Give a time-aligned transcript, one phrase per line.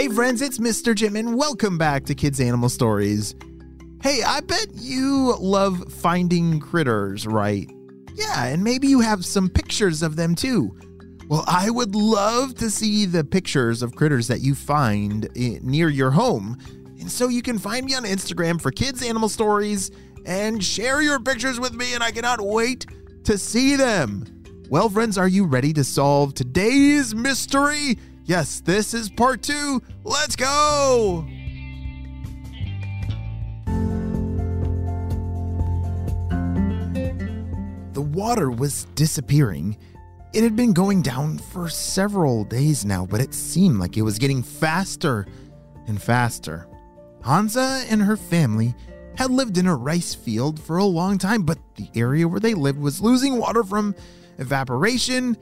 [0.00, 0.94] Hey, friends, it's Mr.
[0.94, 3.34] Jim, and welcome back to Kids Animal Stories.
[4.02, 7.70] Hey, I bet you love finding critters, right?
[8.14, 10.74] Yeah, and maybe you have some pictures of them too.
[11.28, 16.10] Well, I would love to see the pictures of critters that you find near your
[16.10, 16.56] home.
[16.98, 19.90] And so you can find me on Instagram for Kids Animal Stories
[20.24, 22.86] and share your pictures with me, and I cannot wait
[23.24, 24.24] to see them.
[24.70, 27.98] Well, friends, are you ready to solve today's mystery?
[28.30, 29.82] Yes, this is part two.
[30.04, 31.26] Let's go!
[37.92, 39.76] The water was disappearing.
[40.32, 44.20] It had been going down for several days now, but it seemed like it was
[44.20, 45.26] getting faster
[45.88, 46.68] and faster.
[47.24, 48.76] Hansa and her family
[49.16, 52.54] had lived in a rice field for a long time, but the area where they
[52.54, 53.92] lived was losing water from
[54.38, 55.36] evaporation.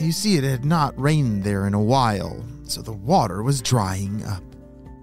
[0.00, 4.24] You see, it had not rained there in a while, so the water was drying
[4.24, 4.42] up.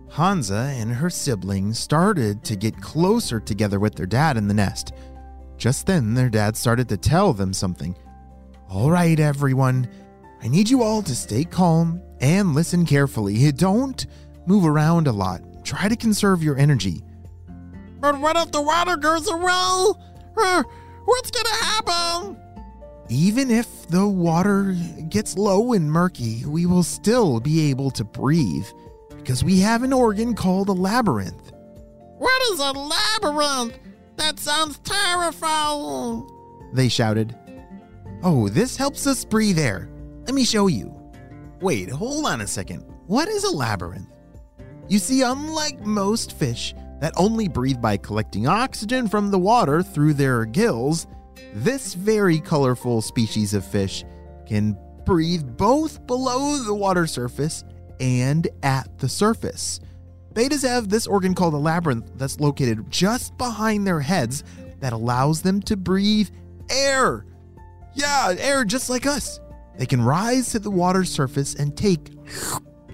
[0.09, 4.93] Hansa and her siblings started to get closer together with their dad in the nest.
[5.57, 7.95] Just then, their dad started to tell them something.
[8.69, 9.87] All right, everyone,
[10.41, 13.51] I need you all to stay calm and listen carefully.
[13.55, 14.05] Don't
[14.47, 15.41] move around a lot.
[15.63, 17.03] Try to conserve your energy.
[17.99, 19.93] But what if the water goes away?
[21.05, 22.38] What's gonna happen?
[23.09, 24.75] Even if the water
[25.09, 28.67] gets low and murky, we will still be able to breathe
[29.17, 31.51] because we have an organ called a labyrinth.
[32.19, 33.79] What is a labyrinth?
[34.17, 36.29] That sounds terrifying.
[36.73, 37.35] They shouted.
[38.21, 39.89] Oh, this helps us breathe air.
[40.25, 40.93] Let me show you.
[41.61, 42.85] Wait, hold on a second.
[43.07, 44.07] What is a labyrinth?
[44.87, 50.13] You see, unlike most fish that only breathe by collecting oxygen from the water through
[50.13, 51.07] their gills,
[51.53, 54.03] this very colorful species of fish
[54.47, 57.63] can breathe both below the water surface
[57.99, 59.79] and at the surface.
[60.33, 64.43] Bettas have this organ called a labyrinth that's located just behind their heads
[64.79, 66.29] that allows them to breathe
[66.69, 67.25] air.
[67.93, 69.39] Yeah, air just like us.
[69.77, 72.11] They can rise to the water surface and take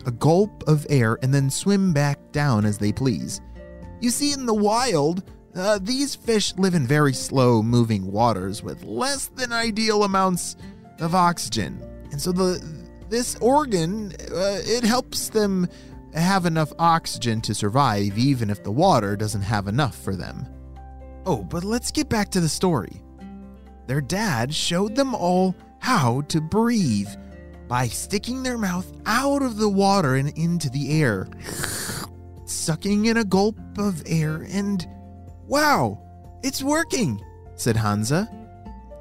[0.06, 3.42] a gulp of air and then swim back down as they please.
[4.02, 5.24] You see, in the wild,
[5.56, 10.56] uh, these fish live in very slow moving waters with less than ideal amounts
[11.00, 11.82] of oxygen.
[12.12, 12.64] And so the
[13.10, 15.68] this organ uh, it helps them
[16.14, 20.48] have enough oxygen to survive even if the water doesn't have enough for them.
[21.26, 23.02] Oh, but let's get back to the story.
[23.88, 27.10] Their dad showed them all how to breathe
[27.68, 31.28] by sticking their mouth out of the water and into the air,
[32.46, 34.88] sucking in a gulp of air, and
[35.48, 36.02] wow,
[36.44, 37.24] it's working,
[37.56, 38.30] said Hansa.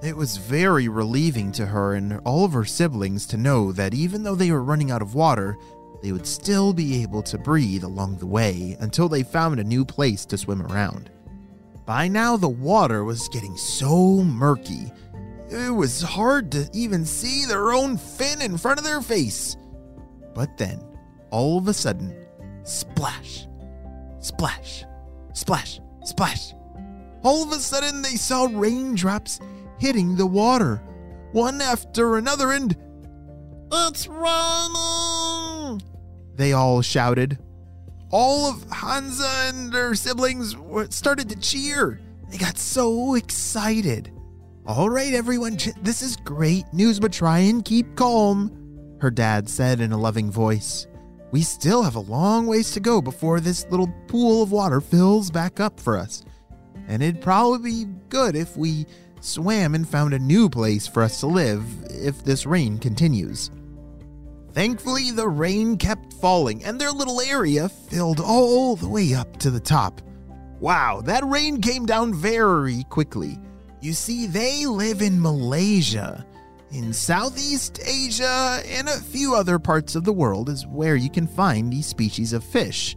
[0.03, 4.23] It was very relieving to her and all of her siblings to know that even
[4.23, 5.57] though they were running out of water,
[6.03, 9.85] they would still be able to breathe along the way until they found a new
[9.85, 11.11] place to swim around.
[11.87, 14.91] By now, the water was getting so murky,
[15.51, 19.57] it was hard to even see their own fin in front of their face.
[20.35, 20.83] But then,
[21.31, 22.15] all of a sudden,
[22.65, 23.47] splash,
[24.19, 24.85] splash,
[25.33, 26.53] splash, splash.
[27.23, 29.41] All of a sudden, they saw raindrops
[29.79, 30.77] hitting the water,
[31.33, 32.77] one after another, and
[33.73, 35.83] It's raining.
[36.37, 37.39] they all shouted.
[38.11, 40.55] All of Hansa and her siblings
[40.91, 42.01] started to cheer.
[42.31, 44.13] They got so excited.
[44.67, 49.81] All right, everyone, this is great news, but try and keep calm, her dad said
[49.81, 50.87] in a loving voice.
[51.35, 55.33] We still have a long ways to go before this little pool of water fills
[55.33, 56.23] back up for us.
[56.87, 58.87] And it'd probably be good if we
[59.21, 63.51] swam and found a new place for us to live if this rain continues.
[64.53, 69.51] Thankfully, the rain kept falling and their little area filled all the way up to
[69.51, 70.03] the top.
[70.61, 73.41] Wow, that rain came down very quickly.
[73.81, 76.25] You see, they live in Malaysia.
[76.75, 81.29] In Southeast Asia and a few other parts of the world is where you can
[81.29, 82.97] find these species of fish,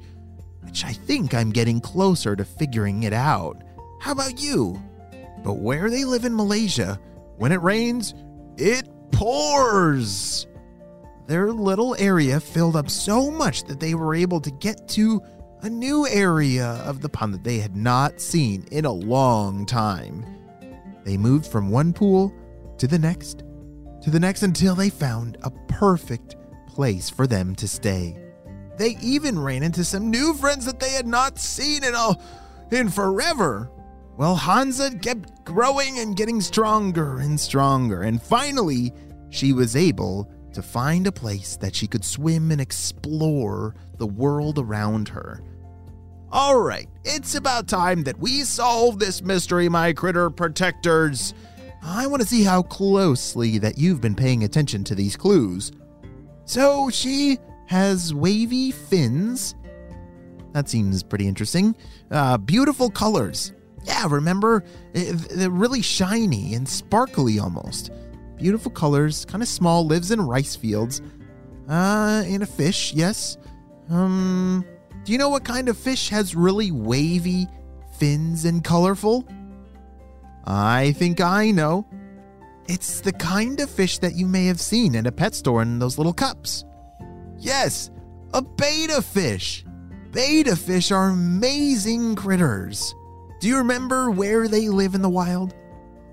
[0.61, 3.63] which I think I'm getting closer to figuring it out.
[3.99, 4.81] How about you?
[5.43, 6.99] But where they live in Malaysia,
[7.35, 8.15] when it rains,
[8.57, 10.47] it pours.
[11.27, 15.21] Their little area filled up so much that they were able to get to
[15.61, 20.25] a new area of the pond that they had not seen in a long time.
[21.03, 22.33] They moved from one pool
[22.79, 23.43] to the next,
[24.07, 28.17] to the next until they found a perfect place for them to stay.
[28.77, 32.15] They even ran into some new friends that they had not seen in a,
[32.71, 33.69] in forever.
[34.15, 38.93] Well, Hansa kept growing and getting stronger and stronger, and finally,
[39.29, 44.57] she was able to find a place that she could swim and explore the world
[44.57, 45.43] around her.
[46.31, 51.33] All right, it's about time that we solve this mystery, my critter protectors.
[51.81, 55.71] I want to see how closely that you've been paying attention to these clues.
[56.45, 57.37] So she
[57.67, 59.55] has wavy fins.
[60.53, 61.75] That seems pretty interesting.
[62.09, 63.53] Uh, beautiful colors.
[63.83, 64.63] Yeah, remember?
[64.95, 67.91] Eh, they're really shiny and sparkly almost.
[68.37, 71.01] Beautiful colors, kind of small, lives in rice fields.
[71.69, 73.37] Uh, and a fish, yes.
[73.89, 74.65] Um,
[75.03, 77.47] do you know what kind of fish has really wavy
[77.97, 79.27] fins and colorful?
[80.47, 81.85] I think I know.
[82.69, 85.77] It's the kind of fish that you may have seen at a pet store in
[85.77, 86.63] those little cups.
[87.37, 87.91] Yes,
[88.33, 89.65] a betta fish.
[90.11, 92.95] Betta fish are amazing critters.
[93.41, 95.53] Do you remember where they live in the wild?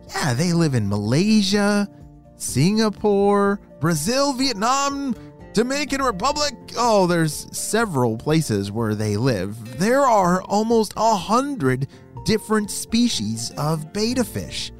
[0.08, 1.88] Yeah, they live in Malaysia,
[2.34, 5.14] Singapore, Brazil, Vietnam,
[5.54, 6.52] Dominican Republic.
[6.76, 9.78] Oh, there's several places where they live.
[9.78, 11.86] There are almost a hundred
[12.24, 14.72] different species of betta fish.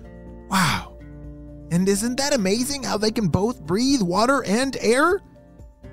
[0.51, 0.99] Wow.
[1.71, 5.21] And isn't that amazing how they can both breathe water and air?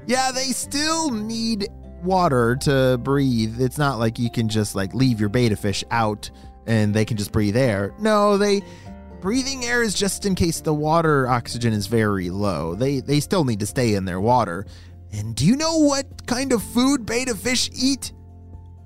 [0.08, 1.68] Yeah, they still need
[2.04, 3.62] water to breathe.
[3.62, 6.32] It's not like you can just like leave your betta fish out
[6.66, 7.94] and they can just breathe air.
[8.00, 8.62] No, they
[9.22, 12.76] breathing air is just in case the water oxygen is very low.
[12.76, 14.66] They they still need to stay in their water.
[15.14, 18.14] And do you know what kind of food betta fish eat?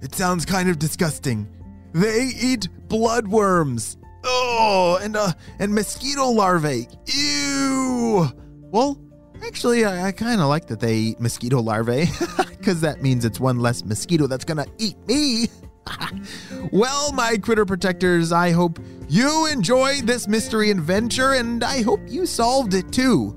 [0.02, 1.48] It sounds kind of disgusting.
[1.94, 3.98] They eat bloodworms.
[4.24, 6.88] Oh, and uh and mosquito larvae.
[7.06, 8.28] Ew.
[8.72, 9.00] Well,
[9.46, 12.08] actually I, I kind of like that they eat mosquito larvae
[12.62, 15.48] cuz that means it's one less mosquito that's going to eat me.
[16.72, 22.26] well, my critter protectors, I hope you enjoyed this mystery adventure and I hope you
[22.26, 23.36] solved it too.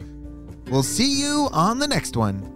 [0.70, 2.54] We'll see you on the next one.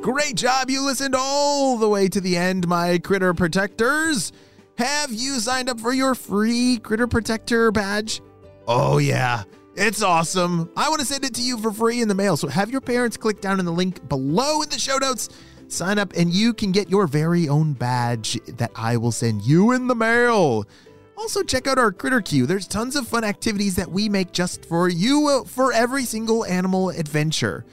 [0.00, 0.70] Great job.
[0.70, 4.32] You listened all the way to the end, my critter protectors.
[4.78, 8.22] Have you signed up for your free critter protector badge?
[8.66, 9.42] Oh, yeah.
[9.76, 10.70] It's awesome.
[10.76, 12.36] I want to send it to you for free in the mail.
[12.36, 15.28] So have your parents click down in the link below in the show notes.
[15.68, 19.72] Sign up and you can get your very own badge that I will send you
[19.72, 20.66] in the mail.
[21.16, 22.46] Also, check out our Critter Queue.
[22.46, 26.44] There's tons of fun activities that we make just for you uh, for every single
[26.44, 27.64] animal adventure.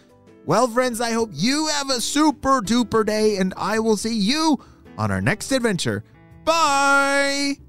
[0.46, 4.60] Well, friends, I hope you have a super duper day, and I will see you
[4.98, 6.04] on our next adventure.
[6.44, 7.65] Bye!